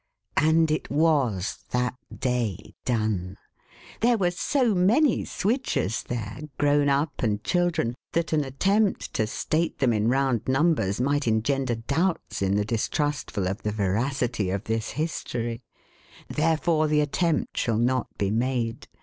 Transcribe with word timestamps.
And 0.37 0.71
it 0.71 0.89
was 0.89 1.59
that 1.69 1.93
day 2.11 2.73
done. 2.85 3.37
There 3.99 4.17
were 4.17 4.31
so 4.31 4.73
many 4.73 5.25
Swidgers 5.25 6.01
there, 6.05 6.39
grown 6.57 6.89
up 6.89 7.21
and 7.21 7.43
children, 7.43 7.93
that 8.13 8.33
an 8.33 8.43
attempt 8.43 9.13
to 9.13 9.27
state 9.27 9.77
them 9.77 9.93
in 9.93 10.07
round 10.07 10.45
numbeca 10.45 10.99
might 11.01 11.27
engender 11.27 11.75
doubts, 11.75 12.41
in 12.41 12.55
the 12.55 12.65
distrustful, 12.65 13.47
of 13.47 13.61
the 13.61 13.71
veracity 13.71 14.49
of 14.49 14.63
this 14.63 14.89
History. 14.93 15.61
Therefore 16.29 16.87
the 16.87 17.01
attempt 17.01 17.55
shall 17.57 17.77
not 17.77 18.07
be 18.17 18.31
made. 18.31 18.87